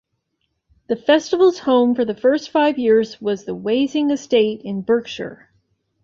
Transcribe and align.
The 0.87 0.95
festival's 0.95 1.59
home 1.59 1.93
for 1.93 2.05
the 2.05 2.15
first 2.15 2.49
five 2.49 2.79
years 2.79 3.21
was 3.21 3.45
the 3.45 3.53
Wasing 3.53 4.09
Estate, 4.09 4.61
in 4.63 4.81
Berkshire. 4.81 5.51